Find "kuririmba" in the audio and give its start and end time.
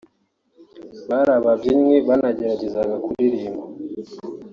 3.05-3.65